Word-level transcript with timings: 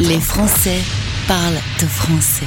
Les 0.00 0.20
Français 0.20 0.78
parlent 1.26 1.58
de 1.80 1.86
français. 1.86 2.46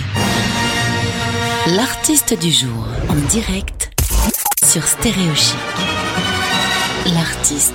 L'artiste 1.75 2.39
du 2.39 2.49
jour 2.49 2.87
en 3.09 3.15
direct 3.29 3.91
sur 4.65 4.87
Stéréochic. 4.87 5.57
L'artiste 7.13 7.73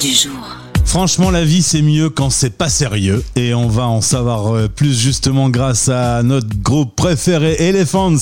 du 0.00 0.08
jour. 0.08 0.56
Franchement, 0.84 1.30
la 1.30 1.44
vie 1.44 1.62
c'est 1.62 1.82
mieux 1.82 2.10
quand 2.10 2.30
c'est 2.30 2.56
pas 2.58 2.68
sérieux. 2.68 3.22
Et 3.36 3.54
on 3.54 3.68
va 3.68 3.86
en 3.86 4.00
savoir 4.00 4.56
euh, 4.56 4.68
plus 4.68 4.98
justement 4.98 5.50
grâce 5.50 5.88
à 5.88 6.24
notre 6.24 6.58
groupe 6.60 6.96
préféré 6.96 7.54
Elephants. 7.60 8.16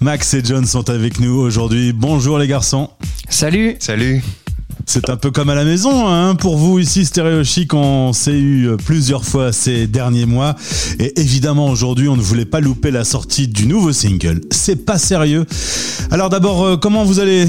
Max 0.00 0.32
et 0.34 0.42
John 0.44 0.64
sont 0.64 0.88
avec 0.90 1.18
nous 1.18 1.34
aujourd'hui. 1.40 1.92
Bonjour 1.92 2.38
les 2.38 2.46
garçons. 2.46 2.90
Salut 3.28 3.74
Salut 3.80 4.22
c'est 4.86 5.10
un 5.10 5.16
peu 5.16 5.30
comme 5.30 5.50
à 5.50 5.54
la 5.54 5.64
maison, 5.64 6.08
hein, 6.08 6.34
pour 6.36 6.56
vous 6.56 6.78
ici 6.78 7.04
Stéréo 7.04 7.44
Chic, 7.44 7.74
on 7.74 8.12
s'est 8.12 8.38
eu 8.38 8.70
plusieurs 8.84 9.24
fois 9.24 9.52
ces 9.52 9.86
derniers 9.86 10.26
mois 10.26 10.54
et 10.98 11.20
évidemment 11.20 11.66
aujourd'hui 11.66 12.08
on 12.08 12.16
ne 12.16 12.22
voulait 12.22 12.44
pas 12.44 12.60
louper 12.60 12.90
la 12.90 13.04
sortie 13.04 13.48
du 13.48 13.66
nouveau 13.66 13.92
single. 13.92 14.40
C'est 14.50 14.86
pas 14.86 14.98
sérieux. 14.98 15.44
Alors 16.10 16.30
d'abord, 16.30 16.64
euh, 16.64 16.76
comment 16.76 17.04
vous 17.04 17.20
allez? 17.20 17.48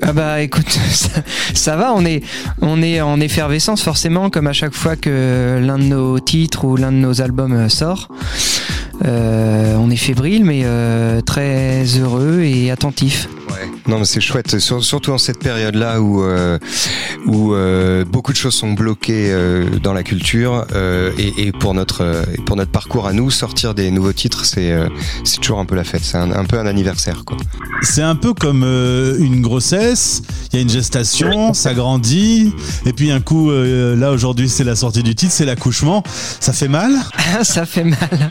Ah 0.00 0.12
bah 0.12 0.40
écoute, 0.40 0.78
ça, 1.54 1.76
va, 1.76 1.92
on 1.94 2.04
est, 2.04 2.22
on 2.60 2.82
est 2.82 3.00
en 3.00 3.20
effervescence 3.20 3.82
forcément, 3.82 4.30
comme 4.30 4.46
à 4.46 4.52
chaque 4.52 4.74
fois 4.74 4.96
que 4.96 5.60
l'un 5.62 5.78
de 5.78 5.84
nos 5.84 6.18
titres 6.18 6.64
ou 6.64 6.76
l'un 6.76 6.92
de 6.92 6.96
nos 6.96 7.20
albums 7.20 7.52
euh, 7.52 7.68
sort. 7.68 8.08
Euh, 9.04 9.76
on 9.76 9.90
est 9.90 9.96
fébrile, 9.96 10.44
mais 10.44 10.62
euh, 10.64 11.20
très 11.20 11.84
heureux 11.98 12.40
et 12.42 12.70
attentif. 12.70 13.28
Non, 13.86 13.98
mais 13.98 14.04
c'est 14.04 14.20
chouette, 14.20 14.58
surtout 14.58 15.10
en 15.10 15.18
cette 15.18 15.38
période-là 15.40 16.00
où 16.00 16.22
euh, 16.22 16.58
où 17.26 17.54
euh, 17.54 18.04
beaucoup 18.04 18.32
de 18.32 18.36
choses 18.36 18.54
sont 18.54 18.72
bloquées 18.72 19.30
euh, 19.30 19.78
dans 19.82 19.92
la 19.92 20.02
culture 20.02 20.66
euh, 20.74 21.10
et, 21.18 21.48
et, 21.48 21.52
pour 21.52 21.74
notre 21.74 22.24
pour 22.46 22.56
notre 22.56 22.70
parcours 22.70 23.06
à 23.06 23.12
nous, 23.12 23.30
sortir 23.30 23.74
des 23.74 23.90
nouveaux 23.90 24.12
titres, 24.12 24.44
c'est 24.44 24.72
c'est 25.24 25.40
toujours 25.40 25.58
un 25.58 25.64
peu 25.64 25.74
la 25.74 25.84
fête. 25.84 26.02
C'est 26.04 26.16
un, 26.16 26.30
un, 26.30 26.44
peu 26.44 26.58
un 26.58 26.66
anniversaire, 26.66 27.24
quoi. 27.24 27.36
C'est 27.82 28.02
un 28.02 28.14
peu 28.14 28.34
comme 28.34 28.62
une 28.62 29.40
grossesse. 29.40 30.22
Il 30.52 30.56
y 30.56 30.58
a 30.58 30.62
une 30.62 30.70
gestation, 30.70 31.54
ça 31.54 31.74
grandit, 31.74 32.52
et 32.86 32.92
puis 32.92 33.10
un 33.10 33.20
coup, 33.20 33.50
là 33.50 34.12
aujourd'hui, 34.12 34.48
c'est 34.48 34.64
la 34.64 34.76
sortie 34.76 35.02
du 35.02 35.14
titre, 35.14 35.32
c'est 35.32 35.44
l'accouchement. 35.44 36.02
Ça 36.40 36.52
fait 36.52 36.68
mal? 36.68 36.92
Ça 37.42 37.66
fait 37.66 37.84
mal. 37.84 38.30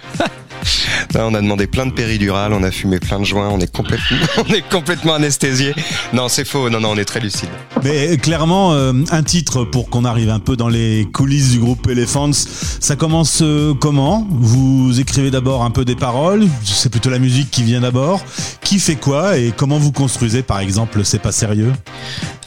Là, 1.14 1.28
on 1.28 1.34
a 1.34 1.42
demandé 1.42 1.68
plein 1.68 1.86
de 1.86 1.92
péridurales, 1.92 2.54
on 2.54 2.64
a 2.64 2.72
fumé 2.72 3.00
plein 3.00 3.20
de 3.20 3.26
joints, 3.26 3.50
on 3.50 3.60
est 3.60 3.72
complètement, 3.72 4.18
on 4.50 4.54
est 4.54 4.68
complètement 4.70 5.14
anesthésié. 5.16 5.74
Non, 6.14 6.30
c'est 6.30 6.46
faux. 6.46 6.70
Non, 6.70 6.80
non, 6.80 6.92
on 6.92 6.98
est 6.98 7.06
très 7.06 7.20
lucide. 7.20 7.50
Mais 7.84 8.18
clairement, 8.18 8.74
euh, 8.74 8.94
un 9.12 9.24
titre 9.24 9.64
pour 9.64 9.90
qu'on 9.90 10.06
arrive 10.06 10.30
un 10.30 10.40
peu 10.40 10.56
dans 10.56 10.70
les 10.70 11.08
coulisses 11.14 11.52
du 11.52 11.60
groupe 11.60 11.88
Elephants. 11.90 12.32
Ça 12.34 12.96
commence 12.96 13.40
euh, 13.42 13.74
comment? 13.74 14.28
Vous 14.30 15.00
écrivez 15.00 15.32
d'abord 15.32 15.64
un 15.64 15.72
peu 15.72 15.86
des 15.86 15.96
paroles. 15.96 16.46
C'est 16.64 16.90
plutôt 16.90 17.10
la 17.10 17.20
musique 17.20 17.50
qui 17.52 17.64
vient 17.64 17.82
d'abord. 17.82 18.22
Qui 18.64 18.80
fait 18.80 18.96
quoi 18.96 19.38
et 19.38 19.54
comment 19.56 19.78
vous 19.78 19.92
construisez, 19.92 20.44
par 20.44 20.60
exemple, 20.60 21.02
C'est 21.04 21.22
pas 21.22 21.32
sérieux? 21.32 21.74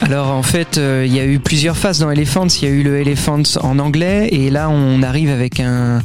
Alors 0.01 0.31
en 0.31 0.43
fait, 0.43 0.77
euh, 0.77 1.03
il 1.07 1.13
y 1.13 1.19
a 1.19 1.25
eu 1.25 1.39
plusieurs 1.39 1.77
phases 1.77 1.99
dans 1.99 2.11
Elephants. 2.11 2.47
Il 2.47 2.63
y 2.63 2.67
a 2.67 2.73
eu 2.73 2.83
le 2.83 2.99
Elephants 2.99 3.43
en 3.61 3.79
anglais 3.79 4.29
et 4.31 4.49
là, 4.49 4.69
on 4.69 5.01
arrive 5.03 5.29
avec 5.29 5.59
un 5.59 6.01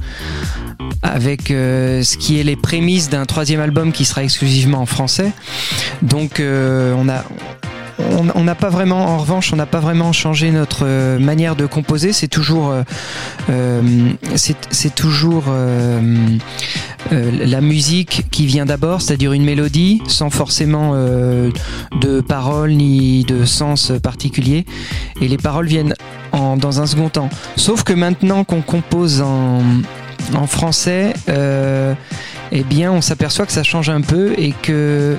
avec 1.02 1.50
euh, 1.50 2.02
ce 2.02 2.16
qui 2.16 2.38
est 2.40 2.42
les 2.42 2.56
prémices 2.56 3.08
d'un 3.08 3.24
troisième 3.24 3.60
album 3.60 3.92
qui 3.92 4.04
sera 4.04 4.22
exclusivement 4.22 4.78
en 4.78 4.86
français. 4.86 5.32
Donc 6.02 6.40
euh, 6.40 6.94
on 6.96 7.08
a 7.08 7.24
on 8.34 8.44
n'a 8.44 8.54
pas 8.54 8.70
vraiment, 8.70 9.08
en 9.08 9.18
revanche, 9.18 9.52
on 9.52 9.56
n'a 9.56 9.66
pas 9.66 9.78
vraiment 9.78 10.14
changé 10.14 10.50
notre 10.50 10.86
euh, 10.86 11.18
manière 11.18 11.54
de 11.54 11.66
composer. 11.66 12.14
C'est 12.14 12.28
toujours, 12.28 12.74
c'est 14.34 14.94
toujours 14.94 15.44
la 17.10 17.60
musique 17.60 18.24
qui 18.30 18.46
vient 18.46 18.64
d'abord, 18.64 19.02
c'est-à-dire 19.02 19.34
une 19.34 19.44
mélodie, 19.44 20.00
sans 20.06 20.30
forcément 20.30 20.94
de 20.94 22.20
paroles 22.22 22.72
ni 22.72 23.24
de 23.24 23.44
sens 23.44 23.92
particulier. 24.02 24.64
Et 25.20 25.28
les 25.28 25.36
paroles 25.36 25.66
viennent 25.66 25.94
en, 26.32 26.56
dans 26.56 26.80
un 26.80 26.86
second 26.86 27.10
temps. 27.10 27.28
Sauf 27.56 27.84
que 27.84 27.92
maintenant 27.92 28.44
qu'on 28.44 28.62
compose 28.62 29.20
en 29.20 29.60
en 30.34 30.46
français, 30.46 31.12
euh, 31.28 31.94
eh 32.52 32.88
on 32.88 33.00
s'aperçoit 33.00 33.46
que 33.46 33.52
ça 33.52 33.62
change 33.62 33.90
un 33.90 34.00
peu 34.00 34.34
et 34.38 34.52
que 34.62 35.16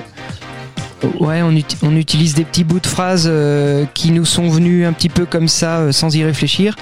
on, 1.20 1.96
utilise 1.96 2.34
des 2.34 2.44
petits 2.44 2.62
bouts 2.62 2.78
de 2.78 2.86
phrases 2.86 3.26
euh, 3.26 3.84
qui 3.92 4.12
nous 4.12 4.24
sont 4.24 4.48
venus 4.48 4.86
un 4.86 4.92
petit 4.92 5.08
peu 5.08 5.26
comme 5.26 5.48
ça, 5.48 5.78
euh, 5.78 5.92
sans 5.92 6.14
y 6.14 6.22
réfléchir. 6.22 6.76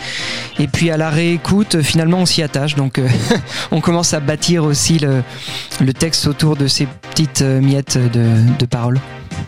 Et 0.58 0.66
puis 0.66 0.91
à 0.91 0.98
la 0.98 1.08
réécoute, 1.08 1.80
finalement, 1.80 2.18
on 2.18 2.26
s'y 2.26 2.42
attache. 2.42 2.74
Donc, 2.74 3.00
on 3.70 3.80
commence 3.80 4.12
à 4.12 4.20
bâtir 4.20 4.64
aussi 4.64 4.98
le, 4.98 5.92
texte 5.94 6.26
autour 6.26 6.56
de 6.56 6.66
ces 6.66 6.86
petites 6.86 7.42
miettes 7.42 7.98
de 7.98 8.66
paroles. 8.66 9.00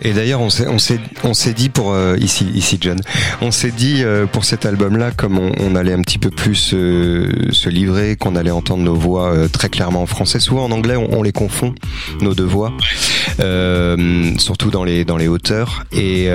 Et 0.04 0.12
d'ailleurs, 0.12 0.40
on 0.40 0.50
s'est, 0.50 1.52
dit 1.54 1.68
pour 1.68 1.92
euh, 1.92 2.16
ici, 2.18 2.46
ici 2.54 2.76
John, 2.80 3.00
on 3.40 3.52
s'est 3.52 3.70
dit 3.70 4.02
euh, 4.02 4.26
pour 4.26 4.44
cet 4.44 4.66
album-là, 4.66 5.12
comme 5.12 5.38
on, 5.38 5.52
on, 5.60 5.76
allait 5.76 5.92
un 5.92 6.02
petit 6.02 6.18
peu 6.18 6.30
plus 6.30 6.74
euh, 6.74 7.30
se 7.52 7.68
livrer, 7.68 8.16
qu'on 8.16 8.34
allait 8.34 8.50
entendre 8.50 8.82
nos 8.82 8.96
voix 8.96 9.48
très 9.48 9.68
clairement 9.68 10.02
en 10.02 10.06
français. 10.06 10.40
Souvent 10.40 10.64
en 10.64 10.72
anglais, 10.72 10.96
on, 10.96 11.18
on 11.18 11.22
les 11.22 11.32
confond 11.32 11.74
nos 12.20 12.34
deux 12.34 12.44
voix, 12.44 12.72
surtout 14.38 14.70
dans 14.70 14.82
les 14.84 15.04
dans 15.04 15.16
les 15.16 15.28
hauteurs. 15.28 15.84
Et 15.92 16.28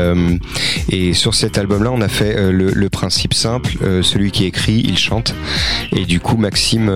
et 0.89 1.13
sur 1.13 1.35
cet 1.35 1.57
album-là, 1.57 1.91
on 1.91 2.01
a 2.01 2.07
fait 2.07 2.51
le, 2.51 2.72
le, 2.72 2.89
principe 2.89 3.34
simple 3.34 3.73
celui 4.01 4.31
qui 4.31 4.45
écrit, 4.45 4.81
il 4.85 4.97
chante. 4.97 5.35
Et 5.91 6.05
du 6.05 6.19
coup, 6.19 6.38
Maxime 6.38 6.89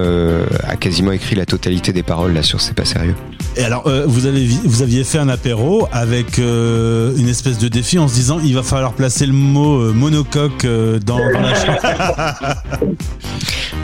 a 0.63 0.75
quasiment 0.77 1.11
écrit 1.11 1.35
la 1.35 1.45
totalité 1.45 1.91
des 1.91 2.03
paroles 2.03 2.33
là 2.33 2.43
sur 2.43 2.61
C'est 2.61 2.73
pas 2.73 2.85
sérieux. 2.85 3.15
Et 3.57 3.63
alors, 3.63 3.89
vous 4.07 4.25
avez 4.25 4.45
vous 4.63 4.81
aviez 4.81 5.03
fait 5.03 5.17
un 5.17 5.29
apéro 5.29 5.88
avec 5.91 6.39
euh, 6.39 7.16
une 7.17 7.28
espèce 7.28 7.57
de 7.57 7.67
défi 7.67 8.00
en 8.00 8.07
se 8.07 8.13
disant 8.13 8.39
il 8.44 8.53
va 8.56 8.63
falloir 8.63 8.94
placer 8.94 9.25
le 9.25 9.34
mot 9.34 9.79
euh, 9.79 9.94
monocoque 9.94 10.66
euh, 10.66 11.00
dans, 11.00 11.19
la 11.19 11.56
chanson. 11.56 11.88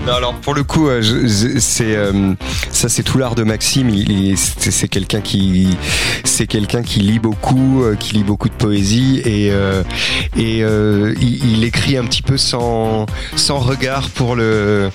Non, 0.06 0.14
alors 0.14 0.36
pour 0.36 0.54
le 0.54 0.64
coup, 0.64 0.88
c'est 1.60 1.98
ça, 2.72 2.88
c'est 2.88 3.04
tout 3.04 3.18
l'art 3.18 3.36
de 3.36 3.44
Maxime. 3.44 3.92
C'est 4.38 4.88
quelqu'un 4.88 5.20
qui, 5.20 5.76
c'est 6.24 6.48
quelqu'un 6.48 6.82
qui 6.82 7.02
lit 7.02 7.20
beaucoup, 7.20 7.84
qui 8.00 8.14
lit 8.14 8.24
beaucoup 8.24 8.48
de 8.48 8.54
poésie 8.54 9.22
et 9.26 9.48
et 10.38 10.60
il, 10.60 11.46
il, 11.52 11.64
écrit 11.66 11.98
un 11.98 12.06
petit 12.06 12.22
peu 12.22 12.38
sans 12.38 13.06
sans 13.36 13.58
regard 13.60 14.10
pour 14.12 14.38
le 14.38 14.92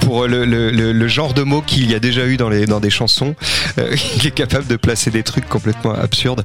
pour 0.00 0.26
le, 0.26 0.44
le, 0.44 0.70
le, 0.70 1.08
genre 1.08 1.34
de 1.34 1.42
mots 1.42 1.62
qu'il 1.62 1.90
y 1.90 1.94
a 1.94 1.98
déjà 1.98 2.26
eu 2.26 2.36
dans, 2.36 2.48
les, 2.48 2.66
dans 2.66 2.80
des 2.80 2.90
chansons. 2.90 3.34
Euh, 3.78 3.94
il 4.16 4.26
est 4.26 4.30
capable 4.32 4.66
de 4.66 4.76
placer 4.76 5.10
des 5.10 5.22
trucs 5.22 5.48
complètement 5.48 5.94
absurdes. 5.94 6.44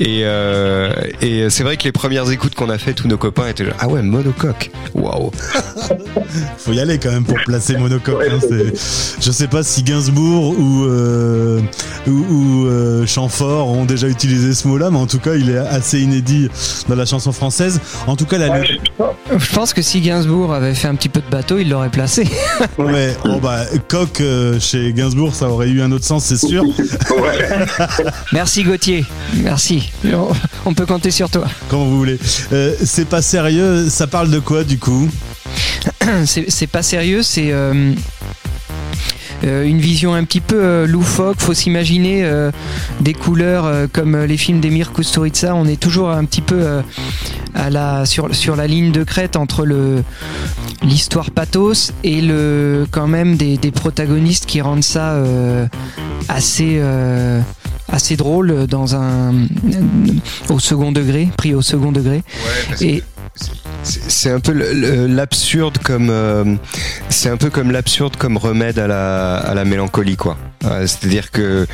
Et, 0.00 0.22
euh, 0.24 0.92
et 1.20 1.50
c'est 1.50 1.62
vrai 1.62 1.76
que 1.76 1.84
les 1.84 1.92
premières 1.92 2.30
écoutes 2.30 2.54
qu'on 2.54 2.70
a 2.70 2.78
fait, 2.78 2.92
tous 2.94 3.08
nos 3.08 3.18
copains 3.18 3.48
étaient 3.48 3.64
genre, 3.64 3.74
ah 3.78 3.88
ouais, 3.88 4.02
monocoque. 4.02 4.70
Waouh. 4.94 5.30
Faut 6.58 6.72
y 6.72 6.80
aller 6.80 6.98
quand 6.98 7.12
même 7.12 7.24
pour 7.24 7.38
placer 7.44 7.76
monocoque. 7.76 8.22
Hein, 8.28 8.38
je 9.20 9.30
sais 9.30 9.48
pas 9.48 9.62
si 9.62 9.82
Gainsbourg 9.82 10.58
ou, 10.58 10.84
euh, 10.84 11.60
ou, 12.06 12.10
ou 12.10 12.66
euh, 12.66 13.06
Chamfort 13.06 13.68
ont 13.68 13.84
déjà 13.84 14.08
utilisé 14.08 14.54
ce 14.54 14.66
mot-là, 14.68 14.90
mais 14.90 14.98
en 14.98 15.06
tout 15.06 15.18
cas, 15.18 15.34
il 15.34 15.50
est 15.50 15.58
assez 15.58 16.00
inédit 16.00 16.48
dans 16.88 16.96
la 16.96 17.04
chanson 17.04 17.32
française. 17.32 17.80
En 18.06 18.16
tout 18.16 18.26
cas, 18.26 18.38
la 18.38 18.62
Je 18.64 19.54
pense 19.54 19.72
que 19.74 19.82
si 19.82 20.00
Gainsbourg 20.00 20.54
avait 20.54 20.74
fait 20.74 20.88
un 20.88 20.94
petit 20.94 21.08
peu 21.08 21.20
de 21.20 21.30
bateau, 21.30 21.58
il 21.58 21.68
l'aurait 21.68 21.90
placé. 21.90 22.28
Bon 23.24 23.38
bah, 23.38 23.64
coq 23.88 24.20
euh, 24.20 24.60
chez 24.60 24.92
Gainsbourg, 24.92 25.34
ça 25.34 25.48
aurait 25.48 25.68
eu 25.68 25.82
un 25.82 25.90
autre 25.90 26.04
sens, 26.04 26.24
c'est 26.24 26.36
sûr. 26.36 26.62
Merci 28.32 28.62
Gauthier, 28.62 29.04
merci. 29.42 29.90
On 30.64 30.74
peut 30.74 30.86
compter 30.86 31.10
sur 31.10 31.28
toi. 31.28 31.46
Quand 31.68 31.84
vous 31.84 31.96
voulez. 31.96 32.18
Euh, 32.52 32.74
c'est 32.84 33.08
pas 33.08 33.20
sérieux, 33.20 33.88
ça 33.88 34.06
parle 34.06 34.30
de 34.30 34.38
quoi 34.38 34.62
du 34.62 34.78
coup? 34.78 35.08
C'est 36.24 36.66
pas 36.66 36.82
sérieux, 36.82 37.22
c'est. 37.22 37.52
Euh, 37.52 37.92
euh, 39.44 39.64
une 39.64 39.78
vision 39.78 40.14
un 40.14 40.24
petit 40.24 40.40
peu 40.40 40.62
euh, 40.62 40.86
loufoque. 40.86 41.40
Faut 41.40 41.54
s'imaginer 41.54 42.24
euh, 42.24 42.50
des 43.00 43.12
couleurs 43.12 43.88
comme 43.92 44.24
les 44.24 44.36
films 44.36 44.60
d'Emir 44.60 44.92
Kusturica. 44.92 45.54
On 45.54 45.66
est 45.66 45.80
toujours 45.80 46.10
un 46.10 46.24
petit 46.24 46.40
peu 46.40 46.82
à 47.54 47.70
la, 47.70 48.06
sur, 48.06 48.34
sur 48.34 48.56
la 48.56 48.66
ligne 48.66 48.92
de 48.92 49.04
crête 49.04 49.36
entre 49.36 49.64
le 49.64 50.02
l'histoire 50.82 51.30
pathos 51.30 51.92
et 52.02 52.20
le 52.20 52.86
quand 52.90 53.06
même 53.06 53.36
des, 53.36 53.56
des 53.56 53.70
protagonistes 53.70 54.46
qui 54.46 54.60
rendent 54.60 54.84
ça 54.84 55.16
assez 56.28 56.80
assez 57.88 58.16
drôle 58.16 58.66
dans 58.66 58.96
un 58.96 59.46
au 60.48 60.58
second 60.58 60.92
degré, 60.92 61.28
pris 61.36 61.54
au 61.54 61.62
second 61.62 61.92
degré. 61.92 62.22
Ouais, 62.80 62.86
et 62.86 63.02
c'est 63.82 64.30
un 64.30 64.40
peu 64.40 64.52
l'absurde 64.52 65.78
comme 65.78 66.08
euh, 66.10 66.54
c'est 67.08 67.28
un 67.28 67.36
peu 67.36 67.50
comme 67.50 67.70
l'absurde 67.72 68.16
comme 68.16 68.36
remède 68.36 68.78
à 68.78 68.86
la, 68.86 69.36
à 69.36 69.54
la 69.54 69.64
mélancolie 69.64 70.16
quoi. 70.16 70.36
Euh, 70.64 70.86
c'est-à-dire 70.86 71.30
que 71.30 71.66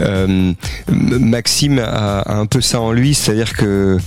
euh, 0.00 0.52
Maxime 0.88 1.78
a, 1.78 2.20
a, 2.20 2.34
un 2.34 2.46
peu 2.46 2.60
ça 2.60 2.80
en 2.80 2.92
lui, 2.92 3.14
c'est-à-dire 3.14 3.52
que 3.54 3.98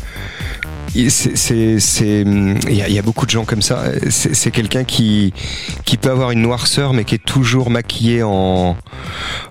c'est, 1.09 2.21
il 2.21 2.75
y, 2.75 2.99
a, 2.99 3.01
beaucoup 3.01 3.25
de 3.25 3.31
gens 3.31 3.45
comme 3.45 3.61
ça. 3.61 3.83
C'est, 4.09 4.51
quelqu'un 4.51 4.83
qui, 4.83 5.33
peut 6.01 6.09
avoir 6.09 6.31
une 6.31 6.41
noirceur, 6.41 6.93
mais 6.93 7.03
qui 7.03 7.15
est 7.15 7.23
toujours 7.23 7.69
maquillé 7.69 8.23
en, 8.23 8.77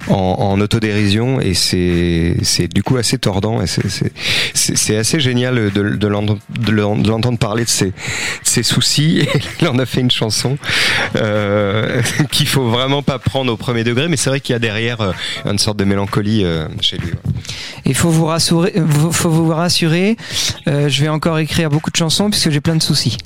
en, 0.09 0.15
en 0.15 0.61
autodérision, 0.61 1.41
et 1.41 1.55
c'est, 1.55 2.69
du 2.73 2.83
coup 2.83 2.97
assez 2.97 3.19
tordant. 3.19 3.63
C'est, 3.67 4.97
assez 4.97 5.21
génial 5.21 5.71
de, 5.71 6.07
l'entendre, 6.07 7.39
parler 7.39 7.65
de 7.65 7.71
ses, 7.71 8.63
soucis. 8.63 9.27
Il 9.61 9.69
en 9.69 9.79
a 9.79 9.87
fait 9.87 10.01
une 10.01 10.11
chanson 10.11 10.59
euh, 11.17 12.03
qu'il 12.31 12.49
faut 12.49 12.69
vraiment 12.69 13.03
pas 13.03 13.19
prendre 13.19 13.53
au 13.53 13.57
premier 13.57 13.85
degré, 13.85 14.09
mais 14.09 14.17
c'est 14.17 14.31
vrai 14.31 14.41
qu'il 14.41 14.53
y 14.53 14.57
a 14.57 14.59
derrière 14.59 15.01
euh, 15.01 15.13
une 15.45 15.59
sorte 15.59 15.79
de 15.79 15.85
mélancolie 15.85 16.45
euh, 16.45 16.67
chez 16.81 16.99
lui. 16.99 17.13
Il 17.87 17.95
faut 17.95 18.11
vous 18.11 18.27
rassurer, 18.27 18.75
faut 19.13 19.31
vous 19.31 19.49
rassurer. 19.49 20.17
Euh, 20.67 20.89
je 20.89 21.03
vais 21.03 21.09
encore 21.09 21.39
écrire 21.39 21.71
beaucoup 21.71 21.91
de 21.91 21.97
chansons 21.97 22.31
puisque 22.31 22.51
j'ai 22.51 22.61
plein 22.61 22.77
de 22.77 22.83
soucis. 22.83 23.17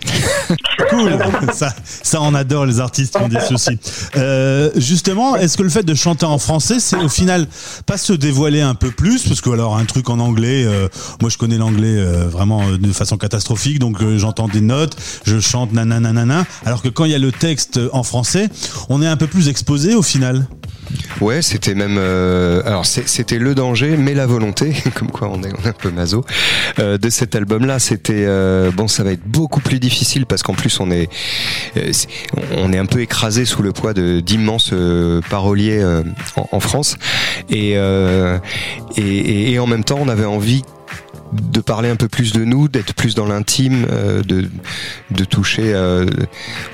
cool. 0.91 1.19
Ça, 1.53 1.75
ça, 2.03 2.21
on 2.21 2.35
adore 2.35 2.67
les 2.67 2.81
artistes 2.81 3.17
qui 3.17 3.23
ont 3.23 3.29
des 3.29 3.41
soucis. 3.49 3.79
Euh, 4.17 4.71
justement, 4.77 5.37
est-ce 5.37 5.57
que 5.57 5.63
le 5.63 5.71
fait 5.71 5.83
de 5.83 5.95
chanter 5.95 6.27
en 6.27 6.39
français, 6.39 6.81
c'est 6.81 6.97
au 6.97 7.09
final 7.09 7.47
pas 7.87 7.99
se 7.99 8.13
dévoiler 8.13 8.61
un 8.61 8.75
peu 8.75 8.91
plus, 8.91 9.27
parce 9.27 9.41
que 9.41 9.51
alors 9.51 9.77
un 9.77 9.85
truc 9.85 10.11
en 10.11 10.19
anglais, 10.19 10.65
euh, 10.65 10.89
moi 11.21 11.31
je 11.31 11.39
connais 11.39 11.59
l'anglais 11.59 11.99
euh, 11.99 12.29
vraiment 12.29 12.63
euh, 12.63 12.79
de 12.79 12.93
façon 12.93 13.17
catastrophique, 13.17 13.79
donc 13.79 14.01
euh, 14.03 14.19
j'entends 14.19 14.49
des 14.49 14.61
notes, 14.61 14.97
je 15.25 15.41
chante 15.41 15.73
nanana, 15.73 16.45
alors 16.65 16.83
que 16.83 16.89
quand 16.89 17.05
il 17.05 17.13
y 17.13 17.15
a 17.15 17.19
le 17.19 17.33
texte 17.33 17.81
en 17.93 18.03
français, 18.03 18.49
on 18.89 19.03
est 19.03 19.07
un 19.07 19.17
peu 19.17 19.27
plus 19.27 19.49
exposé 19.49 19.95
au 19.95 20.03
final. 20.03 20.47
Ouais, 21.21 21.43
c'était 21.43 21.75
même. 21.75 21.97
Euh, 21.99 22.63
alors, 22.65 22.87
c'était 22.87 23.39
le 23.39 23.55
danger, 23.55 23.97
mais 23.97 24.15
la 24.15 24.27
volonté, 24.27 24.75
comme 24.95 25.11
quoi 25.11 25.29
on 25.31 25.43
est, 25.43 25.53
on 25.53 25.65
est 25.65 25.69
un 25.69 25.73
peu 25.73 25.91
maso, 25.91 26.25
euh, 26.79 26.99
de 26.99 27.11
cet 27.11 27.35
album-là. 27.35 27.79
C'était 27.79 28.25
euh, 28.27 28.71
bon, 28.71 28.89
ça 28.89 29.05
va 29.05 29.13
être 29.13 29.27
beaucoup 29.27 29.61
plus 29.61 29.79
difficile 29.79 30.27
parce 30.27 30.43
qu'en 30.43 30.55
plus 30.55 30.81
on 30.81 30.91
est, 30.91 31.09
euh, 31.77 31.93
on 32.57 32.73
est 32.73 32.79
un 32.79 32.87
peu 32.87 33.01
écrasé 33.01 33.45
sous 33.45 33.63
le 33.63 33.73
poids 33.73 33.95
d'immenses 33.95 34.71
euh, 34.73 35.21
paroliers 35.31 35.85
en, 36.37 36.49
en, 36.51 36.61
France, 36.61 36.97
et, 37.51 37.73
et, 38.97 39.53
et 39.53 39.59
en 39.59 39.67
même 39.67 39.85
temps 39.85 39.99
on 40.01 40.09
avait 40.09 40.25
envie 40.25 40.63
de 41.33 41.61
parler 41.61 41.89
un 41.89 41.97
peu 41.97 42.09
plus 42.09 42.33
de 42.33 42.45
nous, 42.45 42.69
d'être 42.69 42.95
plus 42.95 43.15
dans 43.15 43.27
l'intime, 43.27 43.87
euh, 43.91 44.23
de, 44.23 44.49
de 45.11 45.25
toucher 45.25 45.73
euh, 45.75 46.07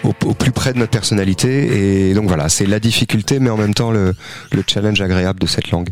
au, 0.02 0.12
plus 0.12 0.52
près 0.52 0.72
de 0.72 0.78
notre 0.78 0.90
personnalité. 0.90 2.08
Et 2.10 2.14
donc 2.14 2.26
voilà, 2.26 2.48
c'est 2.48 2.66
la 2.66 2.80
difficulté, 2.80 3.38
mais 3.38 3.50
en 3.50 3.56
même 3.56 3.74
temps 3.74 3.90
le, 3.90 4.14
le, 4.52 4.64
challenge 4.66 5.00
agréable 5.00 5.40
de 5.40 5.46
cette 5.46 5.70
langue. 5.70 5.88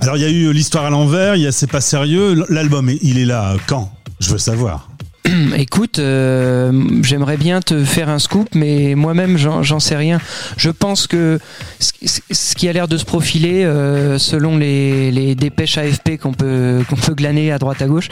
Alors 0.00 0.16
il 0.16 0.22
y 0.22 0.26
a 0.26 0.30
eu 0.30 0.52
l'histoire 0.52 0.84
à 0.84 0.90
l'envers, 0.90 1.34
il 1.36 1.42
y 1.42 1.46
a 1.46 1.52
C'est 1.52 1.70
pas 1.70 1.80
sérieux. 1.80 2.44
L'album, 2.48 2.90
il 3.02 3.18
est 3.18 3.26
là 3.26 3.56
quand? 3.66 3.92
Je 4.20 4.30
veux 4.30 4.38
savoir. 4.38 4.88
Écoute, 5.56 5.98
euh, 5.98 6.72
j'aimerais 7.02 7.36
bien 7.36 7.60
te 7.60 7.84
faire 7.84 8.08
un 8.08 8.18
scoop, 8.18 8.48
mais 8.54 8.94
moi-même, 8.94 9.36
j'en 9.36 9.80
sais 9.80 9.96
rien. 9.96 10.20
Je 10.56 10.70
pense 10.70 11.06
que 11.06 11.38
ce 11.80 12.54
qui 12.54 12.68
a 12.68 12.72
l'air 12.72 12.88
de 12.88 12.96
se 12.96 13.04
profiler, 13.04 13.64
euh, 13.64 14.18
selon 14.18 14.56
les, 14.56 15.34
dépêches 15.34 15.78
AFP 15.78 16.18
qu'on 16.20 16.32
peut, 16.32 16.82
qu'on 16.88 16.96
glaner 17.14 17.52
à 17.52 17.58
droite 17.58 17.82
à 17.82 17.86
gauche, 17.86 18.08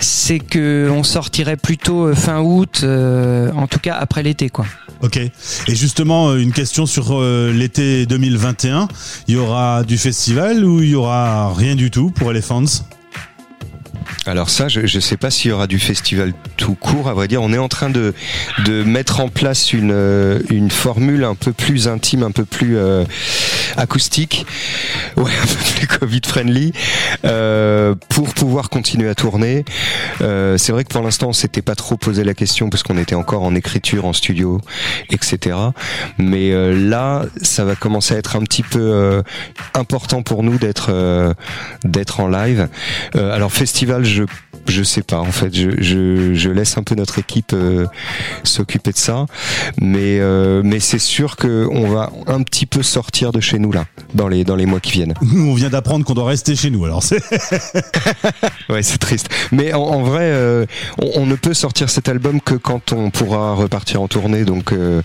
c'est 0.00 0.38
que 0.38 0.88
on 0.90 1.02
sortirait 1.02 1.56
plutôt 1.56 2.06
euh, 2.06 2.14
fin 2.14 2.40
août, 2.40 2.84
en 2.84 3.66
tout 3.66 3.78
cas 3.78 3.94
après 3.94 4.22
l'été, 4.22 4.48
quoi. 4.48 4.66
Ok. 5.02 5.16
Et 5.16 5.74
justement, 5.74 6.36
une 6.36 6.52
question 6.52 6.86
sur 6.86 7.20
l'été 7.20 8.06
2021. 8.06 8.88
Il 9.26 9.34
y 9.34 9.36
aura 9.36 9.82
du 9.82 9.98
festival 9.98 10.64
ou 10.64 10.80
il 10.80 10.90
y 10.90 10.94
aura 10.94 11.52
rien 11.54 11.74
du 11.74 11.90
tout 11.90 12.10
pour 12.10 12.30
Elephants? 12.30 12.84
Alors 14.26 14.50
ça, 14.50 14.68
je 14.68 14.80
ne 14.80 15.00
sais 15.00 15.16
pas 15.16 15.30
s'il 15.30 15.50
y 15.50 15.52
aura 15.52 15.66
du 15.66 15.78
festival 15.78 16.32
tout 16.56 16.74
court. 16.74 17.08
À 17.08 17.14
vrai 17.14 17.26
dire, 17.28 17.42
on 17.42 17.52
est 17.52 17.58
en 17.58 17.68
train 17.68 17.90
de, 17.90 18.14
de 18.64 18.84
mettre 18.84 19.20
en 19.20 19.28
place 19.28 19.72
une, 19.72 19.90
euh, 19.92 20.38
une 20.50 20.70
formule 20.70 21.24
un 21.24 21.34
peu 21.34 21.52
plus 21.52 21.88
intime, 21.88 22.22
un 22.22 22.30
peu 22.30 22.44
plus 22.44 22.76
euh, 22.76 23.04
acoustique, 23.76 24.46
ouais, 25.16 25.30
un 25.42 25.46
peu 25.46 25.74
plus 25.76 25.86
Covid-friendly, 25.86 26.72
euh, 27.24 27.94
pour 28.08 28.34
pouvoir 28.34 28.70
continuer 28.70 29.08
à 29.08 29.14
tourner. 29.14 29.64
Euh, 30.20 30.58
c'est 30.58 30.72
vrai 30.72 30.84
que 30.84 30.92
pour 30.92 31.02
l'instant, 31.02 31.28
on 31.28 31.32
s'était 31.32 31.62
pas 31.62 31.74
trop 31.74 31.96
posé 31.96 32.24
la 32.24 32.34
question 32.34 32.70
parce 32.70 32.82
qu'on 32.82 32.98
était 32.98 33.14
encore 33.14 33.42
en 33.42 33.54
écriture, 33.54 34.04
en 34.04 34.12
studio, 34.12 34.60
etc. 35.10 35.56
Mais 36.18 36.52
euh, 36.52 36.74
là, 36.74 37.26
ça 37.40 37.64
va 37.64 37.74
commencer 37.74 38.14
à 38.14 38.18
être 38.18 38.36
un 38.36 38.42
petit 38.42 38.62
peu 38.62 38.80
euh, 38.80 39.22
important 39.74 40.22
pour 40.22 40.42
nous 40.42 40.58
d'être 40.58 40.92
d'être 41.84 42.20
en 42.20 42.28
live. 42.28 42.68
alors 43.14 43.52
festival, 43.52 44.04
je 44.04 44.24
je 44.66 44.82
sais 44.82 45.02
pas 45.02 45.18
en 45.18 45.32
fait. 45.32 45.54
Je, 45.54 45.70
je, 45.78 46.34
je 46.34 46.50
laisse 46.50 46.76
un 46.78 46.82
peu 46.82 46.94
notre 46.94 47.18
équipe 47.18 47.52
euh, 47.52 47.86
s'occuper 48.44 48.92
de 48.92 48.96
ça, 48.96 49.26
mais 49.80 50.18
euh, 50.20 50.62
mais 50.64 50.80
c'est 50.80 50.98
sûr 50.98 51.36
que 51.36 51.66
on 51.70 51.88
va 51.88 52.10
un 52.26 52.42
petit 52.42 52.66
peu 52.66 52.82
sortir 52.82 53.32
de 53.32 53.40
chez 53.40 53.58
nous 53.58 53.72
là 53.72 53.86
dans 54.14 54.28
les 54.28 54.44
dans 54.44 54.56
les 54.56 54.66
mois 54.66 54.80
qui 54.80 54.92
viennent. 54.92 55.14
Nous 55.22 55.50
on 55.50 55.54
vient 55.54 55.70
d'apprendre 55.70 56.04
qu'on 56.04 56.14
doit 56.14 56.26
rester 56.28 56.56
chez 56.56 56.70
nous 56.70 56.84
alors 56.84 57.02
c'est. 57.02 57.22
ouais 58.68 58.82
c'est 58.82 58.98
triste. 58.98 59.28
Mais 59.50 59.72
en, 59.72 59.82
en 59.82 60.02
vrai 60.02 60.24
euh, 60.24 60.66
on, 60.98 61.22
on, 61.22 61.26
ne 61.26 61.34
peut 61.34 61.54
sortir 61.54 61.90
cet 61.90 62.08
album 62.08 62.40
que 62.40 62.54
quand 62.54 62.92
on 62.92 63.10
pourra 63.10 63.54
repartir 63.54 64.02
en 64.02 64.08
tournée 64.08 64.44
donc 64.44 64.72
euh, 64.72 65.02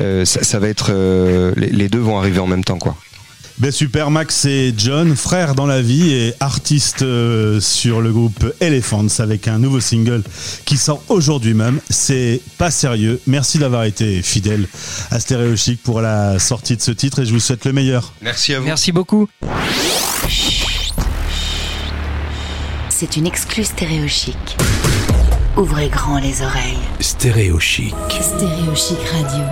euh, 0.00 0.24
ça, 0.24 0.42
ça, 0.42 0.58
va 0.58 0.68
être 0.68 0.92
les, 1.56 1.68
les 1.68 1.88
deux 1.88 1.98
vont 1.98 2.18
arriver 2.18 2.38
en 2.40 2.46
même 2.46 2.64
temps 2.64 2.78
quoi. 2.78 2.96
Ben 3.58 3.70
super, 3.70 4.10
Max 4.10 4.46
et 4.46 4.74
John, 4.76 5.14
frères 5.14 5.54
dans 5.54 5.66
la 5.66 5.80
vie 5.80 6.12
et 6.12 6.34
artistes 6.40 7.02
euh, 7.02 7.60
sur 7.60 8.00
le 8.00 8.10
groupe 8.12 8.52
Elephants 8.60 9.20
avec 9.20 9.46
un 9.46 9.58
nouveau 9.58 9.78
single 9.78 10.24
qui 10.64 10.76
sort 10.76 11.04
aujourd'hui 11.08 11.54
même. 11.54 11.78
C'est 11.88 12.40
pas 12.58 12.72
sérieux. 12.72 13.20
Merci 13.28 13.58
d'avoir 13.58 13.84
été 13.84 14.22
fidèle 14.22 14.66
à 15.12 15.20
Stéréo 15.20 15.54
Chic 15.54 15.80
pour 15.80 16.00
la 16.00 16.40
sortie 16.40 16.76
de 16.76 16.82
ce 16.82 16.90
titre 16.90 17.20
et 17.20 17.26
je 17.26 17.32
vous 17.32 17.38
souhaite 17.38 17.64
le 17.64 17.72
meilleur. 17.72 18.12
Merci 18.22 18.54
à 18.54 18.58
vous. 18.58 18.66
Merci 18.66 18.90
beaucoup. 18.90 19.28
C'est 22.88 23.16
une 23.16 23.26
exclue 23.26 23.64
Stéréo 23.64 24.08
Chic. 24.08 24.36
Ouvrez 25.56 25.88
grand 25.88 26.18
les 26.18 26.42
oreilles. 26.42 26.78
Stéréo 26.98 27.60
Chic. 27.60 27.94
Stéréo 28.10 28.74
Chic 28.74 28.98
Radio. 29.12 29.44